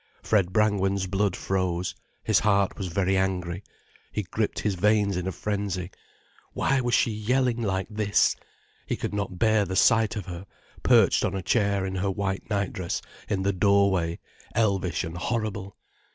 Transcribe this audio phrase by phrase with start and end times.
[0.23, 1.93] Fred Brangwen's blood froze,
[2.23, 3.63] his heart was very angry.
[4.11, 5.91] He gripped his veins in a frenzy.
[6.53, 8.35] Why was she yelling like this?
[8.87, 10.47] He could not bear the sight of her,
[10.81, 14.17] perched on a chair in her white nightdress in the doorway,
[14.55, 15.77] elvish and horrible.